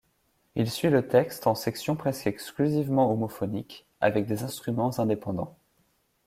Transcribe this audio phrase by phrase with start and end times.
[0.55, 5.55] Il suit le texte en sections presque exclusivement homophoniques avec des instruments indépendants.